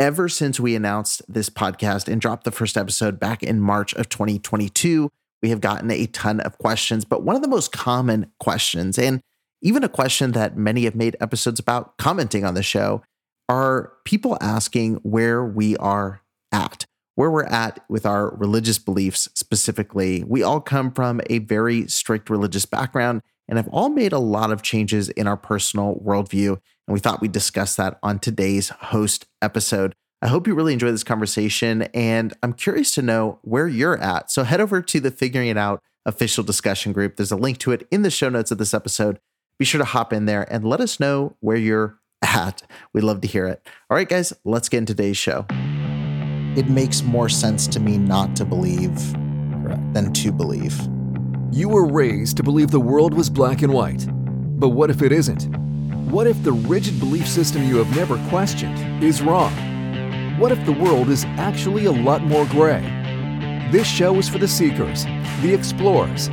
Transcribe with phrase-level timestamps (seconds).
[0.00, 4.08] ever since we announced this podcast and dropped the first episode back in March of
[4.08, 5.10] 2022,
[5.42, 7.04] we have gotten a ton of questions.
[7.04, 9.20] But one of the most common questions, and
[9.60, 13.02] even a question that many have made episodes about commenting on the show,
[13.48, 16.22] are people asking where we are
[16.52, 16.84] at,
[17.14, 20.22] where we're at with our religious beliefs specifically.
[20.24, 24.52] We all come from a very strict religious background and have all made a lot
[24.52, 26.60] of changes in our personal worldview.
[26.88, 29.94] And we thought we'd discuss that on today's host episode.
[30.22, 34.30] I hope you really enjoy this conversation, and I'm curious to know where you're at.
[34.30, 37.16] So head over to the Figuring It Out official discussion group.
[37.16, 39.20] There's a link to it in the show notes of this episode.
[39.58, 42.62] Be sure to hop in there and let us know where you're at.
[42.94, 43.60] We'd love to hear it.
[43.90, 45.44] All right, guys, let's get into today's show.
[46.56, 48.96] It makes more sense to me not to believe
[49.62, 49.92] Correct.
[49.92, 50.74] than to believe.
[51.52, 54.06] You were raised to believe the world was black and white.
[54.58, 55.67] But what if it isn't?
[56.10, 59.52] What if the rigid belief system you have never questioned is wrong?
[60.38, 62.80] What if the world is actually a lot more gray?
[63.70, 65.04] This show is for the seekers,
[65.42, 66.30] the explorers,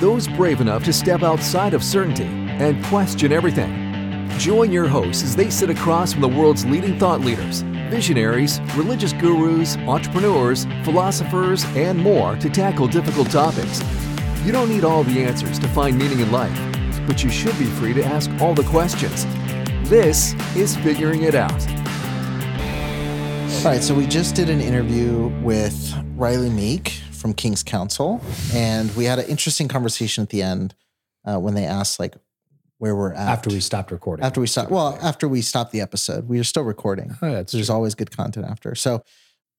[0.00, 4.30] those brave enough to step outside of certainty and question everything.
[4.38, 9.12] Join your hosts as they sit across from the world's leading thought leaders, visionaries, religious
[9.12, 13.82] gurus, entrepreneurs, philosophers, and more to tackle difficult topics.
[14.42, 16.58] You don't need all the answers to find meaning in life,
[17.08, 19.24] but you should be free to ask all the questions.
[19.88, 21.50] This is Figuring It Out.
[23.64, 28.20] All right, so we just did an interview with Riley Meek from King's Council,
[28.52, 30.74] and we had an interesting conversation at the end
[31.24, 32.14] uh, when they asked like
[32.76, 34.24] where we're at After we stopped recording.
[34.26, 34.70] after we stopped.
[34.70, 37.16] Well, after we stopped the episode, we are still recording.
[37.22, 38.74] Oh, that's There's always good content after.
[38.74, 39.02] So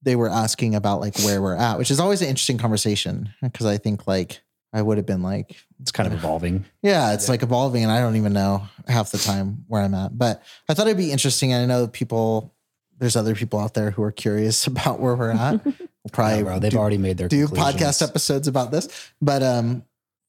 [0.03, 3.65] they were asking about like where we're at, which is always an interesting conversation because
[3.65, 6.65] I think like I would have been like, it's kind of evolving.
[6.83, 10.17] yeah, it's like evolving, and I don't even know half the time where I'm at.
[10.17, 11.53] But I thought it'd be interesting.
[11.53, 12.53] I know people.
[12.99, 15.61] There's other people out there who are curious about where we're at.
[16.01, 18.87] We'll probably Yeah, bro, they've do, already made their do podcast episodes about this.
[19.21, 19.83] But um,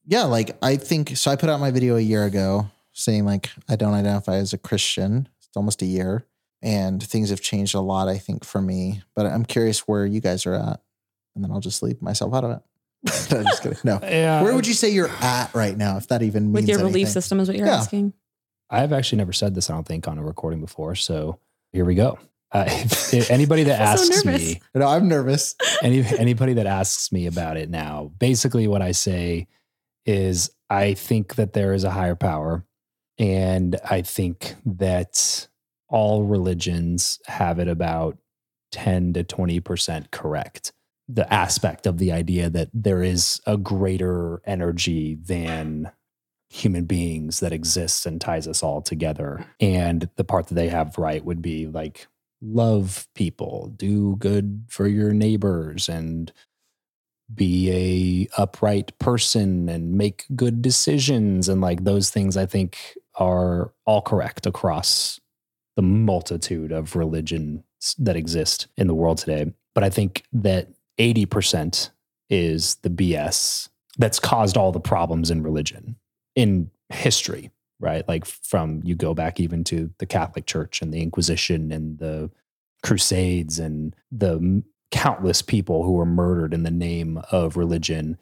[0.04, 1.30] yeah, like I think so.
[1.30, 4.58] I put out my video a year ago saying like I don't identify as a
[4.58, 5.28] Christian.
[5.38, 6.26] It's almost a year,
[6.60, 8.08] and things have changed a lot.
[8.08, 10.80] I think for me, but I'm curious where you guys are at,
[11.36, 12.62] and then I'll just leave myself out of it.
[13.30, 13.78] no, just kidding.
[13.84, 13.98] No.
[14.02, 16.78] Yeah, Where would you say you're at right now, if that even means with your
[16.78, 17.12] belief anything?
[17.12, 17.76] system is what you're Yeah.
[17.78, 18.12] asking.
[18.68, 19.68] I've actually never said this.
[19.70, 20.94] I don't think on a recording before.
[20.94, 21.38] So
[21.72, 22.18] here we go.
[22.52, 25.54] Uh, if, if anybody that I'm so asks me, No, I'm nervous.
[25.84, 29.46] any anybody that asks me about it now, basically what I say
[30.04, 32.64] is I think that there is a higher power,
[33.20, 35.46] and I think that
[35.88, 38.18] all religions have it about
[38.72, 40.72] ten to twenty percent correct.
[41.12, 45.90] The aspect of the idea that there is a greater energy than
[46.48, 49.46] human beings that exists and ties us all together.
[49.60, 52.08] And the part that they have right would be like
[52.42, 56.32] love people, do good for your neighbors and
[57.32, 62.78] be a upright person and make good decisions and like those things I think
[63.14, 65.20] are all correct across
[65.76, 67.62] the multitude of religions
[67.98, 69.52] that exist in the world today.
[69.74, 70.68] But I think that
[71.00, 71.90] 80%
[72.28, 75.96] is the BS that's caused all the problems in religion
[76.36, 77.50] in history,
[77.80, 78.06] right?
[78.06, 82.30] Like from you go back even to the Catholic Church and the Inquisition and the
[82.82, 88.18] Crusades and the countless people who were murdered in the name of religion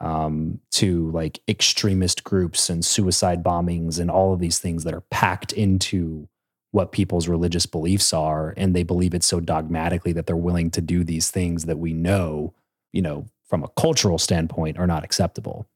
[0.00, 5.02] um, to like extremist groups and suicide bombings and all of these things that are
[5.10, 6.28] packed into
[6.72, 10.80] what people's religious beliefs are and they believe it so dogmatically that they're willing to
[10.80, 12.54] do these things that we know
[12.92, 15.66] you know from a cultural standpoint are not acceptable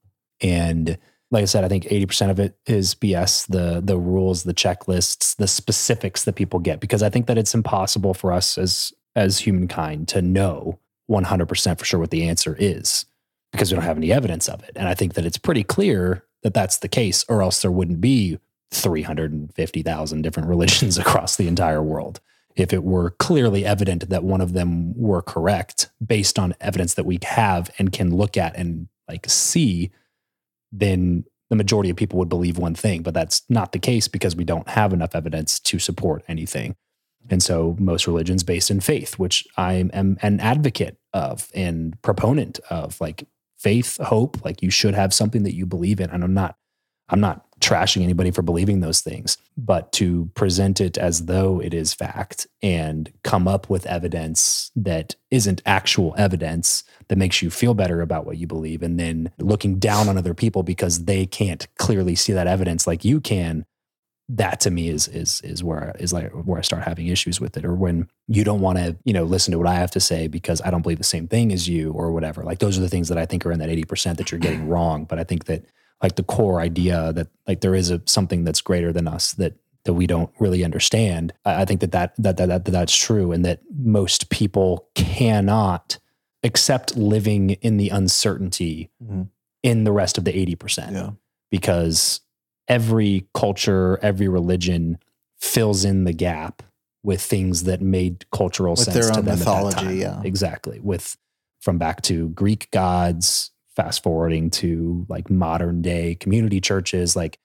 [0.41, 0.99] and
[1.31, 5.34] like I said, I think 80% of it is BS, the the rules, the checklists,
[5.34, 9.38] the specifics that people get because I think that it's impossible for us as as
[9.38, 10.78] humankind to know
[11.11, 13.06] 100% for sure what the answer is
[13.53, 14.72] because we don't have any evidence of it.
[14.75, 18.00] And I think that it's pretty clear that that's the case or else there wouldn't
[18.00, 18.38] be
[18.81, 22.21] 350,000 different religions across the entire world.
[22.57, 27.05] If it were clearly evident that one of them were correct based on evidence that
[27.05, 29.91] we have and can look at and like see
[30.71, 34.35] then the majority of people would believe one thing, but that's not the case because
[34.35, 36.75] we don't have enough evidence to support anything.
[37.31, 42.61] And so most religions based in faith, which I am an advocate of and proponent
[42.71, 43.26] of, like
[43.56, 46.11] faith, hope, like you should have something that you believe in.
[46.11, 46.56] And I'm not,
[47.09, 51.72] I'm not trashing anybody for believing those things, but to present it as though it
[51.72, 57.75] is fact and come up with evidence that isn't actual evidence that makes you feel
[57.75, 61.66] better about what you believe and then looking down on other people because they can't
[61.76, 63.64] clearly see that evidence like you can
[64.28, 67.56] that to me is is is where is like where I start having issues with
[67.56, 70.00] it, or when you don't want to you know listen to what I have to
[70.00, 72.43] say because I don't believe the same thing as you or whatever.
[72.43, 74.38] Like those are the things that I think are in that eighty percent that you're
[74.40, 75.05] getting wrong.
[75.05, 75.66] But I think that
[76.05, 79.55] like the core idea that like there is a something that's greater than us that
[79.85, 81.33] that we don't really understand.
[81.45, 85.99] I, think that that, that that that that's true, and that most people cannot
[86.43, 89.29] accept living in the uncertainty Mhm.
[89.62, 91.17] in the rest of the eighty percent
[91.51, 92.21] because
[92.69, 94.99] every culture, every religion
[95.41, 96.62] fills in the gap
[97.03, 99.99] with things that made cultural With sense their to own them mythology, at that time.
[99.99, 100.23] yeah.
[100.25, 100.81] Exactly.
[100.83, 101.17] With
[101.61, 107.38] from back to Greek gods, fast forwarding to like modern day community churches, like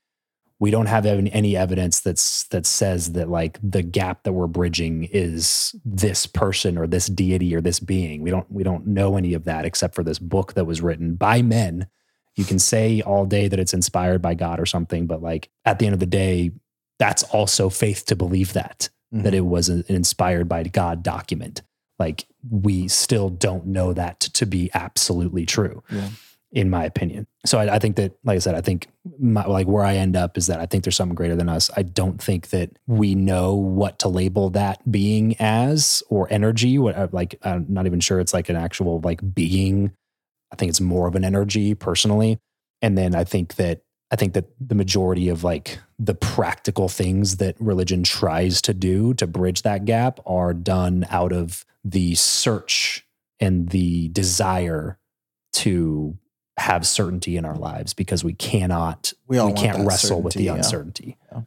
[0.60, 4.48] we don't have any, any evidence that's that says that like the gap that we're
[4.48, 8.22] bridging is this person or this deity or this being.
[8.22, 11.16] We don't we don't know any of that except for this book that was written
[11.16, 11.88] by men.
[12.36, 15.80] You can say all day that it's inspired by God or something, but like at
[15.80, 16.52] the end of the day,
[16.98, 19.24] that's also faith to believe that Mhm.
[19.24, 21.62] that it was an inspired by God document.
[22.00, 26.10] Like we still don't know that to be absolutely true, Yeah.
[26.52, 27.28] in my opinion.
[27.46, 28.88] So I, I think that, like I said, I think
[29.20, 31.70] my, like where I end up is that I think there's something greater than us.
[31.76, 36.80] I don't think that we know what to label that being as or energy.
[36.80, 39.92] What uh, like I'm not even sure it's like an actual like being.
[40.52, 42.40] I think it's more of an energy personally.
[42.82, 43.82] And then I think that
[44.12, 49.14] I think that the majority of like the practical things that religion tries to do
[49.16, 53.06] to bridge that gap are done out of the search
[53.40, 54.98] and the desire
[55.54, 56.18] to
[56.58, 60.44] have certainty in our lives because we cannot We all we can't wrestle with the
[60.44, 60.56] yeah.
[60.56, 61.18] uncertainty.
[61.32, 61.42] Yeah.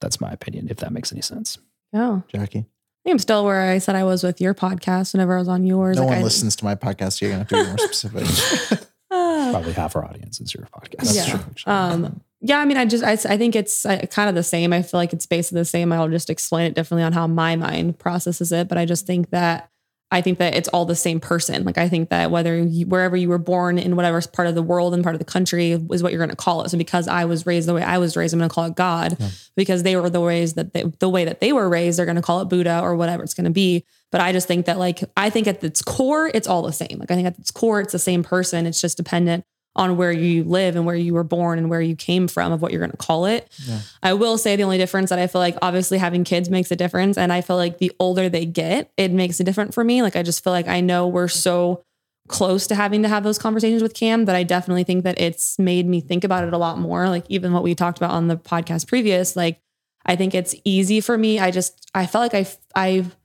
[0.00, 1.58] That's my opinion if that makes any sense.
[1.92, 2.20] Yeah.
[2.28, 2.58] Jackie.
[2.58, 5.46] I think I'm still where I said I was with your podcast whenever I was
[5.48, 5.96] on yours.
[5.96, 7.18] No Like, one I- listens to my podcast.
[7.18, 8.88] So you're gonna have to be more specific.
[9.08, 11.14] Probably half our audience is your podcast.
[11.14, 11.36] Yeah.
[11.36, 11.72] actually.
[11.72, 14.72] Um, yeah, I mean, I just, I, I think it's uh, kind of the same.
[14.72, 15.92] I feel like it's basically the same.
[15.92, 18.68] I'll just explain it differently on how my mind processes it.
[18.68, 19.70] But I just think that,
[20.10, 21.64] I think that it's all the same person.
[21.64, 24.62] Like, I think that whether you, wherever you were born in whatever part of the
[24.62, 26.68] world and part of the country is what you're going to call it.
[26.70, 28.76] So because I was raised the way I was raised, I'm going to call it
[28.76, 29.18] God
[29.56, 32.16] because they were the ways that they, the way that they were raised, they're going
[32.16, 33.84] to call it Buddha or whatever it's going to be.
[34.12, 36.98] But I just think that like, I think at its core, it's all the same.
[37.00, 38.64] Like, I think at its core, it's the same person.
[38.64, 39.44] It's just dependent
[39.76, 42.60] on where you live and where you were born and where you came from of
[42.60, 43.52] what you're going to call it.
[43.64, 43.80] Yeah.
[44.02, 46.76] I will say the only difference that I feel like obviously having kids makes a
[46.76, 47.16] difference.
[47.16, 50.02] And I feel like the older they get, it makes a difference for me.
[50.02, 51.84] Like I just feel like I know we're so
[52.26, 55.58] close to having to have those conversations with Cam that I definitely think that it's
[55.58, 57.08] made me think about it a lot more.
[57.08, 59.60] Like even what we talked about on the podcast previous, like
[60.06, 61.38] I think it's easy for me.
[61.38, 63.16] I just I felt like I I've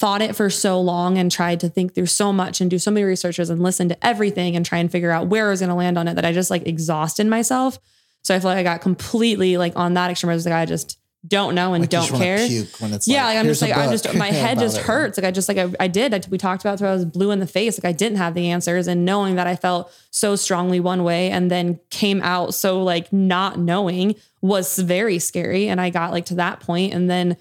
[0.00, 2.90] thought it for so long and tried to think through so much and do so
[2.90, 5.68] many researches and listen to everything and try and figure out where I was going
[5.68, 7.78] to land on it that I just like exhausted myself.
[8.22, 10.30] So I feel like I got completely like on that extreme.
[10.30, 10.98] I was like, I just
[11.28, 12.38] don't know and Like, don't care.
[12.48, 15.18] Puke when it's Yeah, like, I'm just like I'm just my head just it." hurts.
[15.18, 16.14] Like I just like I, I did.
[16.14, 16.84] I, we talked about it.
[16.86, 17.78] I was blue in the face.
[17.78, 21.30] Like I didn't have the answers, and knowing that I felt so strongly one way,
[21.30, 25.68] and then came out so like not knowing was very scary.
[25.68, 27.36] And I got like to that point, and then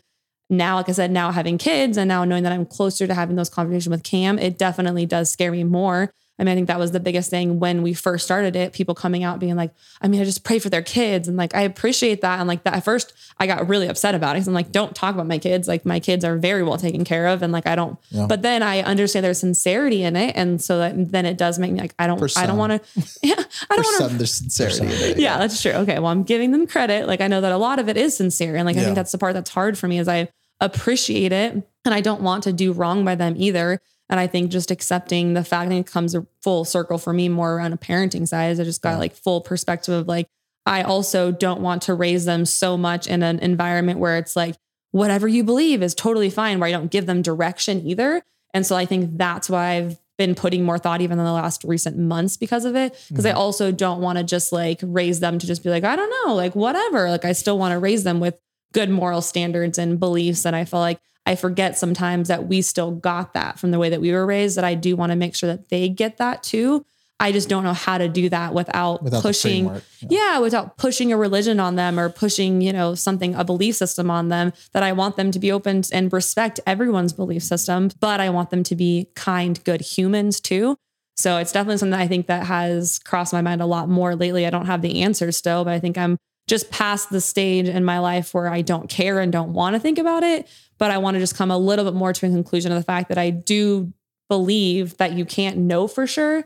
[0.50, 3.36] now, like I said, now having kids, and now knowing that I'm closer to having
[3.36, 6.12] those conversations with Cam, it definitely does scare me more.
[6.40, 8.72] I mean, I think that was the biggest thing when we first started it.
[8.72, 11.28] People coming out being like, I mean, I just pray for their kids.
[11.28, 12.40] And like, I appreciate that.
[12.40, 14.40] And like that at first I got really upset about it.
[14.40, 15.68] Cause I'm like, don't talk about my kids.
[15.68, 17.42] Like my kids are very well taken care of.
[17.42, 18.26] And like, I don't, Yeah.
[18.26, 20.32] but then I understand there's sincerity in it.
[20.38, 22.72] And so that then it does make me like, I don't, For I don't want
[22.72, 23.36] to, yeah,
[23.70, 24.86] I don't want to there's sincerity.
[24.86, 25.72] in it, yeah, that's true.
[25.74, 27.06] Okay, well, I'm giving them credit.
[27.06, 29.12] Like I know that a lot of it is sincere, and like I think that's
[29.12, 31.54] the part that's hard for me is I appreciate it,
[31.86, 33.82] and I don't want to do wrong by them either.
[34.10, 37.30] And I think just accepting the fact that it comes a full circle for me
[37.30, 38.52] more around a parenting side.
[38.52, 40.28] is I just got like full perspective of like
[40.66, 44.56] I also don't want to raise them so much in an environment where it's like
[44.92, 48.24] whatever you believe is totally fine, where I don't give them direction either.
[48.54, 51.64] And so I think that's why I've been putting more thought even in the last
[51.64, 52.96] recent months because of it.
[53.10, 53.40] Because I mm-hmm.
[53.40, 56.36] also don't want to just like raise them to just be like, I don't know,
[56.36, 57.10] like whatever.
[57.10, 58.36] Like I still want to raise them with
[58.74, 60.46] good moral standards and beliefs.
[60.46, 63.90] And I feel like I forget sometimes that we still got that from the way
[63.90, 66.44] that we were raised, that I do want to make sure that they get that
[66.44, 66.86] too.
[67.22, 69.80] I just don't know how to do that without, Without pushing yeah.
[70.10, 70.40] yeah.
[70.40, 74.30] without pushing a religion on them or pushing, you know, something, a belief system on
[74.30, 78.30] them that I want them to be open and respect everyone's belief system, but I
[78.30, 80.78] want them to be kind, good humans too.
[81.18, 84.48] So it's definitely something I think that has crossed my mind a lot more lately.
[84.48, 86.18] I don't have the answer still, but I think I'm
[86.50, 89.80] just past the stage in my life where I don't care and don't want to
[89.80, 90.48] think about it.
[90.80, 92.84] But I want to just come a little bit more to a conclusion of the
[92.84, 93.94] fact that I do
[94.30, 96.44] believe that you can't know for sure,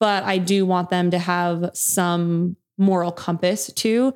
[0.00, 4.14] but I do want them to have some moral compass too.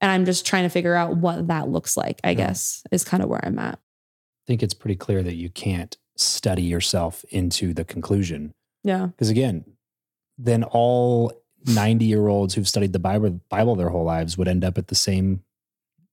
[0.00, 2.34] And I'm just trying to figure out what that looks like, I Yeah.
[2.36, 3.74] guess, is kind of where I'm at.
[3.74, 8.52] I think it's pretty clear that you can't study yourself into the conclusion.
[8.84, 9.06] Yeah.
[9.06, 9.64] Because again,
[10.36, 11.32] then all
[11.68, 14.88] 90 year olds who've studied the Bible, Bible their whole lives would end up at
[14.88, 15.42] the same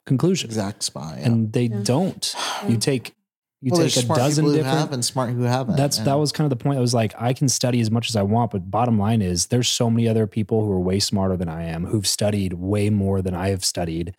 [0.06, 0.50] conclusion.
[0.50, 1.16] Exact spot.
[1.18, 1.26] Yeah.
[1.26, 1.82] And they Yeah.
[1.84, 2.36] don't.
[2.68, 3.14] You take
[3.62, 5.76] you well, take a smart dozen people who different have and smart who haven't.
[5.76, 6.78] that's and- that was kind of the point.
[6.78, 9.48] I was like, I can study as much as I want, but bottom line is
[9.48, 12.90] there's so many other people who are way smarter than I am, who've studied way
[12.92, 14.16] more than I have studied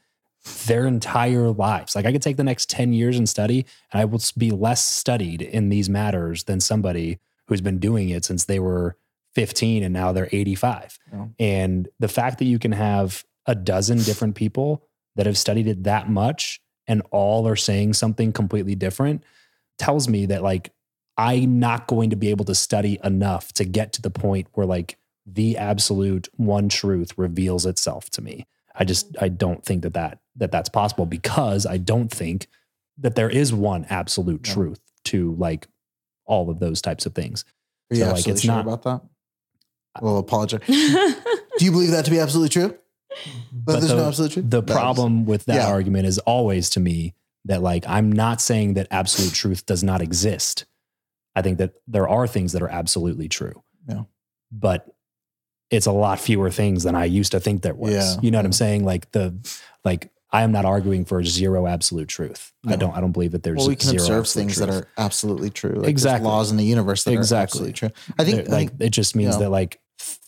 [0.67, 1.95] their entire lives.
[1.95, 4.85] Like I could take the next 10 years and study, and I will be less
[4.85, 8.97] studied in these matters than somebody who's been doing it since they were
[9.37, 10.99] 15 and now they're 85.
[11.13, 11.27] Yeah.
[11.39, 14.83] And the fact that you can have a dozen different people
[15.15, 19.23] that have studied it that much and all are saying something completely different
[19.79, 20.73] tells me that like
[21.19, 24.65] I'm not going to be able to study enough to get to the point where
[24.67, 28.47] like the absolute one truth reveals itself to me.
[28.75, 32.47] I just I don't think that that that that's possible because I don't think
[32.99, 34.55] that there is one absolute Yeah.
[34.55, 35.69] truth to like
[36.25, 37.45] all of those types of things.
[37.91, 39.03] Are you so, like, it's sure not- about that?
[40.03, 40.61] Well, apologize.
[40.67, 42.69] Do you believe that to be absolutely true?
[42.69, 42.79] That
[43.53, 44.51] But there's the, no absolute truth.
[44.51, 45.69] the That problem with that Yeah.
[45.69, 47.15] argument is always to me
[47.47, 50.67] that like I'm not saying that absolute truth does not exist.
[51.35, 53.63] I think that there are things that are absolutely true.
[53.89, 54.03] Yeah.
[54.51, 54.87] But
[55.71, 57.93] it's a lot fewer things than I used to think there was.
[57.93, 58.17] Yeah.
[58.23, 58.85] You know what I'm saying?
[58.85, 59.35] Like the
[59.85, 62.53] like I am not arguing for zero absolute truth.
[62.67, 64.89] I don't I don't believe that there's well, we can zero observe things that are
[64.99, 65.75] absolutely true.
[65.77, 66.29] Like Exactly.
[66.29, 67.39] laws in the universe that Exactly.
[67.39, 67.91] are absolutely true.
[68.19, 69.41] I think, I like it just means yeah.
[69.41, 69.81] that like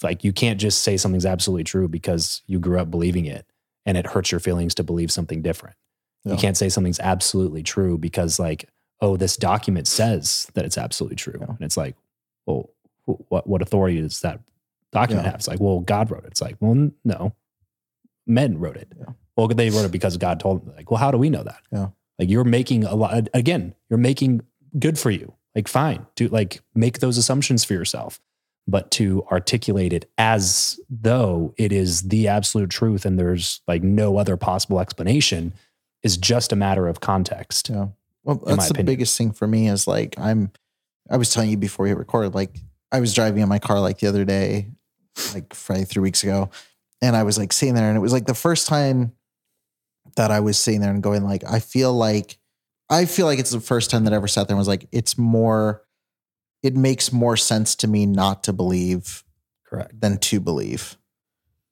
[0.02, 3.46] like you can't just say something's absolutely true because you grew up believing it
[3.86, 5.76] and it hurts your feelings to believe something different.
[6.24, 6.32] Yeah.
[6.32, 8.68] You can't say something's absolutely true because like
[9.00, 11.46] oh this document says that it's absolutely true Yeah.
[11.48, 11.96] and it's like
[12.46, 12.70] well
[13.28, 14.40] what what authority does that
[14.92, 15.30] document Yeah.
[15.32, 15.40] have?
[15.40, 16.28] It's like well God wrote it.
[16.32, 17.34] It's like well no
[18.26, 18.92] men wrote it.
[19.36, 20.74] Well they wrote it because God told them.
[20.76, 21.60] Like well how do we know that?
[21.72, 21.88] Yeah.
[22.18, 24.42] Like you're making a lot again you're making
[24.78, 25.34] good for you.
[25.54, 28.20] Like fine do like make those assumptions for yourself
[28.68, 34.18] but to articulate it as though it is the absolute truth and there's like no
[34.18, 35.54] other possible explanation
[36.02, 37.70] is just a matter of context.
[37.70, 37.88] Yeah.
[38.24, 38.86] Well, that's the opinion.
[38.86, 40.52] biggest thing for me is like I'm
[41.10, 42.58] I was telling you before we hit record, like
[42.92, 44.68] I was driving in my car like the other day,
[45.32, 46.50] like Friday three weeks ago,
[47.00, 49.12] and I was like sitting there and it was like the first time
[50.16, 52.38] that I was sitting there and going, like, I feel like
[52.90, 54.88] I feel like it's the first time that I ever sat there and was like,
[54.92, 55.82] it's more
[56.62, 59.24] it makes more sense to me not to believe
[59.66, 60.00] Correct.
[60.00, 60.96] than to believe.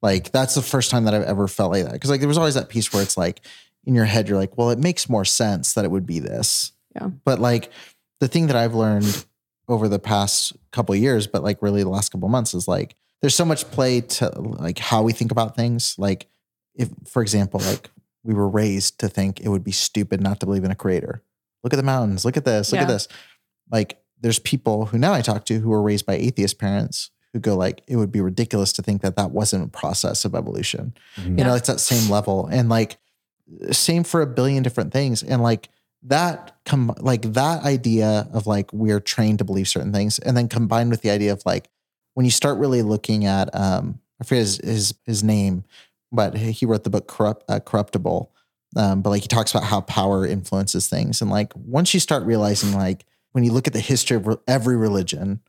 [0.02, 1.93] Like that's the first time that I've ever felt like that.
[1.93, 3.40] Because like there was always that piece where it's like
[3.85, 6.73] in your head, you're like, well, it makes more sense that it would be this.
[6.95, 7.09] Yeah.
[7.25, 7.71] But like
[8.21, 9.26] the thing that I've learned
[9.69, 12.69] over the past couple of years, but like really the last couple of months is
[12.69, 15.97] like there's so much play to like how we think about things.
[15.99, 16.28] Like
[16.75, 17.90] if, for example, like
[18.23, 21.23] we were raised to think it would be stupid not to believe in a creator.
[21.64, 22.25] Look at the mountains.
[22.25, 22.71] Look at this.
[22.71, 23.09] Look at this.
[23.71, 27.40] Like there's people who now I talk to who were raised by atheist parents who
[27.40, 30.94] go like it would be ridiculous to think that that wasn't a process of evolution.
[31.16, 31.38] Mhm.
[31.38, 32.46] You know, it's that same level.
[32.46, 32.99] And like
[33.70, 35.23] same for a billion different things.
[35.23, 35.68] And like
[36.02, 40.49] that com- like that idea of like we're trained to believe certain things and then
[40.49, 41.68] combined with the idea of like
[42.14, 45.64] when you start really looking at um I forget his his, his name
[46.12, 48.32] but he wrote the book Corrupt, uh, corruptible.
[48.76, 51.20] Um, but like he talks about how power influences things.
[51.20, 53.04] And like once you start realizing like
[53.37, 55.40] when you look at the history of every religion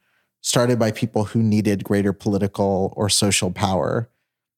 [0.42, 4.10] started by people who needed greater political or social power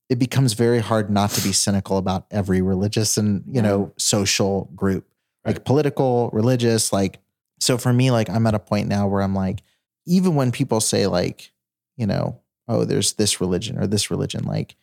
[0.09, 4.67] it becomes very hard not to be cynical about every religious and you know social
[4.75, 5.05] group.
[5.45, 7.19] Like political religious like
[7.59, 9.61] so for me like i'm at a point now where i'm like
[10.07, 11.51] even when people say like
[11.97, 14.75] you know oh there's this religion or this religion like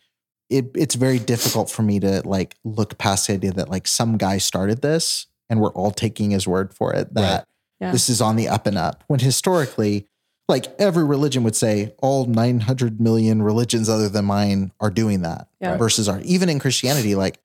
[0.51, 4.17] it, it's very difficult for me to like look past the idea that like some
[4.17, 7.45] guy started this and we're all taking his word for it that
[7.81, 7.93] Yeah.
[7.93, 10.07] this is on the up and up when historically
[10.49, 15.49] like every religion would say all 900 million religions other than mine are doing that
[15.61, 15.77] Yeah.
[15.77, 17.39] versus our even in christianity like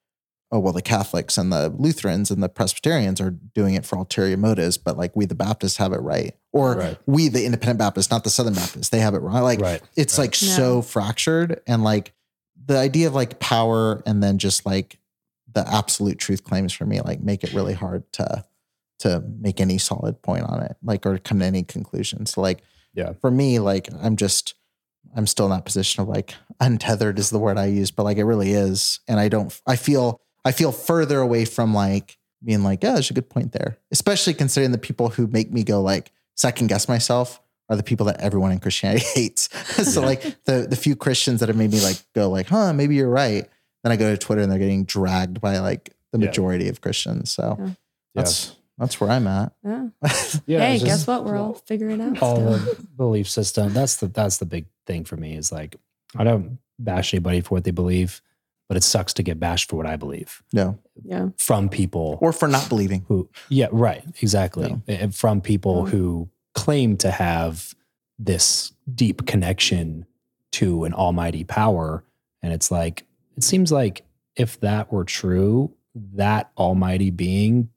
[0.51, 4.37] oh well the catholics and the lutherans and the presbyterians are doing it for ulterior
[4.37, 6.97] motives but like we the baptists have it right or Right.
[7.05, 9.81] we the independent baptists not the southern baptists they have it wrong like right.
[9.97, 10.25] it's Right.
[10.25, 12.13] like so fractured and like
[12.65, 14.97] the idea of like power and then just like
[15.53, 18.45] the absolute truth claims for me like make it really hard to
[19.01, 22.61] to make any solid point on it like or come to any conclusion so like
[22.93, 23.13] Yeah.
[23.21, 24.55] for me like i'm just
[25.15, 28.17] i'm still in that position of like untethered is the word i use but like
[28.17, 32.63] it really is and i don't i feel i feel further away from like being
[32.63, 35.81] like yeah there's a good point there especially considering the people who make me go
[35.81, 37.39] like second guess myself
[37.69, 39.47] are the people that everyone in Christianity hates.
[39.93, 40.05] so Yeah.
[40.07, 43.09] like the the few Christians that have made me like go like, huh, maybe you're
[43.09, 43.47] right.
[43.83, 46.25] Then I go to Twitter and they're getting dragged by like the Yeah.
[46.25, 47.31] majority of Christians.
[47.31, 47.69] So Yeah.
[48.13, 49.53] that's that's where I'm at.
[49.63, 49.87] Yeah.
[50.47, 51.23] Yeah, hey, guess what?
[51.25, 52.21] We're all figuring out.
[52.21, 53.71] all the belief system.
[53.73, 55.35] That's the that's the big thing for me.
[55.37, 55.75] Is like
[56.17, 58.21] I don't bash anybody for what they believe,
[58.67, 60.79] but it sucks to get bashed for what I believe No.
[61.03, 61.29] yeah.
[61.37, 63.05] from people Or for not believing.
[63.07, 64.95] who yeah right exactly Yeah.
[64.95, 65.91] and from people Yeah.
[65.91, 67.75] who claim to have
[68.17, 70.05] this deep connection
[70.53, 72.03] to an almighty power
[72.41, 73.05] and it's like
[73.37, 74.03] it seems like
[74.35, 75.73] if that were true
[76.15, 77.69] that almighty being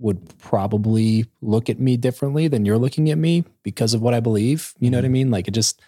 [0.00, 4.20] would probably look at me differently than you're looking at me because of what i
[4.20, 4.74] believe.
[4.80, 5.30] You know what i mean?
[5.30, 5.80] Like it just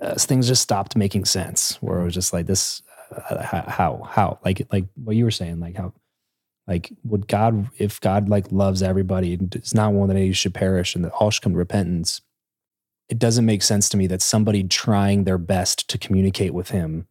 [0.00, 2.82] uh, things just stopped making sense where it was just like this
[3.30, 5.92] uh, how how like like what you were saying like how
[6.66, 10.54] like would god if god like loves everybody and does not want that any should
[10.54, 12.20] perish and that all should come to repentance
[13.08, 17.06] it doesn't make sense to me that somebody trying their best to communicate with him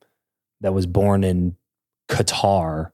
[0.62, 1.58] that was born in
[2.08, 2.92] qatar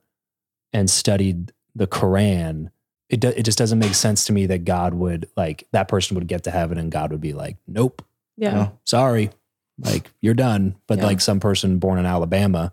[0.72, 2.70] and studied the quran
[3.10, 6.14] it, do, it just doesn't make sense to me that god would like that person
[6.16, 8.02] would get to heaven and god would be like nope
[8.36, 8.54] Yeah.
[8.54, 8.68] Yeah.
[8.84, 9.30] sorry
[9.78, 11.04] like you're done but Yeah.
[11.06, 12.72] like some person born in alabama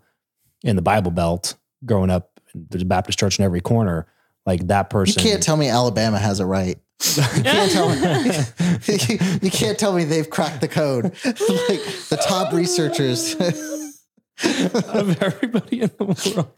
[0.62, 4.06] in the bible belt growing up there's a baptist church in every corner
[4.46, 6.76] like that You person can't tell me Alabama has it right.
[7.16, 7.96] You can't tell me.
[9.42, 11.04] you can't tell me they've cracked the code.
[11.04, 11.14] like
[12.08, 13.36] the top researchers.
[14.44, 16.50] of everybody in the world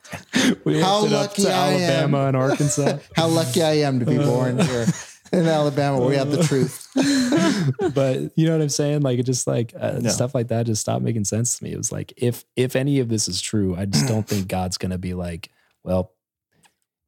[0.64, 1.80] we How lifted up lucky to I am.
[2.14, 4.86] alabama and arkansas How lucky I am to be born here
[5.32, 6.88] in Alabama where we have the truth.
[7.94, 9.00] but you know what I'm saying?
[9.02, 10.10] Like it just like uh, Yeah.
[10.10, 11.72] stuff like that just stopped making sense to me.
[11.72, 14.78] It was like if if any of this is true, I just don't think God's
[14.78, 15.50] gonna be like,
[15.82, 16.12] well,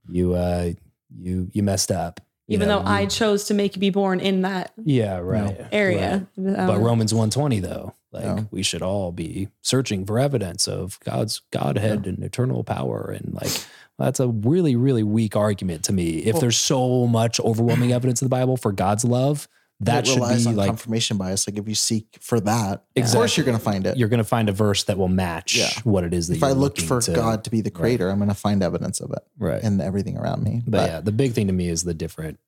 [0.08, 0.72] you uh
[1.16, 2.20] you you messed up.
[2.48, 5.60] You Even know, though I chose to make you be born in that yeah right
[5.70, 6.26] area.
[6.36, 6.58] right.
[6.58, 8.44] Um, But Romans 120 though, like Yeah.
[8.50, 13.52] we should all be searching for evidence of God's Godhead and eternal power and like
[13.98, 16.18] that's a really really weak argument to me.
[16.18, 19.48] If Well- there's so much overwhelming evidence in the Bible for God's love,
[19.80, 21.46] that should be on like confirmation bias.
[21.46, 23.98] Like if you seek for that, of course you're going to find it.
[23.98, 25.68] you're going to find a verse that will match Yeah.
[25.84, 28.16] what it is that if I looked for to- God to be the creator, I'm
[28.18, 30.62] going to find evidence of it right in everything around me.
[30.66, 32.38] but, yeah the big thing to me is the different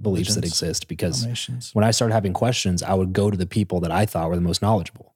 [0.00, 1.26] beliefs that exist because
[1.74, 4.34] when i started having questions i would go to the people that i thought were
[4.34, 5.09] the most knowledgeable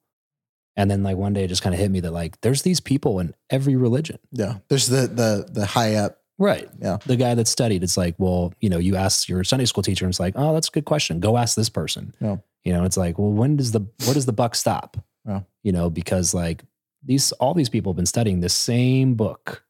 [0.76, 2.80] and then like one day it just kind of hit me that like there's these
[2.80, 6.18] people in every religion yeah, there's the the the high up.
[6.38, 6.98] right Yeah.
[7.06, 10.04] the guy that studied it's like well you know you ask your sunday school teacher
[10.04, 12.36] and it's like oh that's a good question go ask this person Yeah.
[12.64, 15.40] you know it's like well when does the where does the buck stop Yeah.
[15.62, 16.64] you know because like
[17.04, 19.64] these all these people have been studying the same book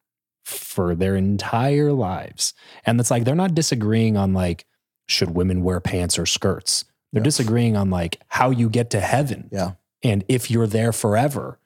[0.44, 2.54] for their entire lives
[2.86, 4.64] and it's like they're not disagreeing on like
[5.06, 7.24] should women wear pants or skirts they're Yeah.
[7.24, 9.72] disagreeing on like how you get to heaven Yeah.
[10.04, 11.58] And if you're there forever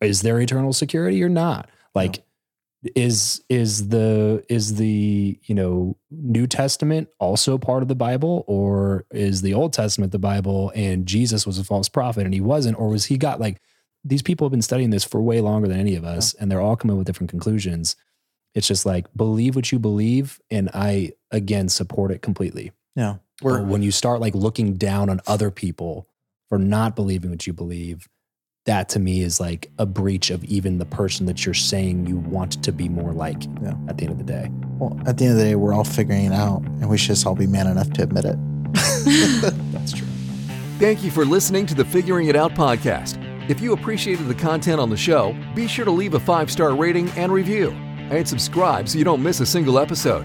[0.00, 1.68] is there eternal security or not?
[1.94, 2.22] Like
[2.94, 9.04] is is the is the you know new testament also part of the bible or
[9.10, 12.74] is the old testament the bible and jesus was a false prophet and he wasn't
[12.78, 13.60] or was he got like
[14.04, 16.60] these people have been studying this for way longer than any of us and they're
[16.60, 17.96] all coming with different conclusions.
[18.54, 22.72] It's just like believe what you believe and i again support it completely.
[22.96, 23.16] Yeah.
[23.64, 26.06] when you start like looking down on other people
[26.50, 28.06] for not believing what you believe,
[28.66, 32.16] that to me is like a breach of even the person that you're saying you
[32.18, 33.74] want to be more like Yeah.
[33.88, 34.50] at the end of the day.
[34.78, 37.08] well, at the end of the day, we're all figuring it out, and we should
[37.14, 38.36] just all be man enough to admit it.
[39.72, 40.06] That's true.
[40.78, 43.18] Thank you for listening to the Figuring It Out podcast.
[43.50, 46.74] If you appreciated the content on the show, be sure to leave a five star
[46.74, 47.70] rating and review,
[48.10, 50.24] and subscribe so you don't miss a single episode.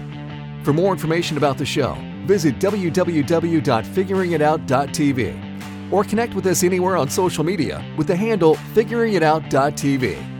[0.62, 5.45] For more information about the show, visit www.figuringitout.tv
[5.90, 10.35] or connect with us anywhere on social media with the handle figuringitout.tv.